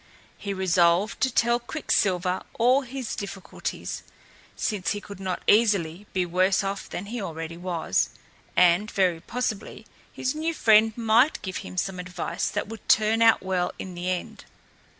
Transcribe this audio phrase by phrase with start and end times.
[0.35, 4.01] He resolved to tell Quicksilver all his difficulties,
[4.55, 8.09] since he could not easily be worse off than he already was,
[8.55, 13.43] and, very possibly, his new friend might give him some advice that would turn out
[13.43, 14.45] well in the end.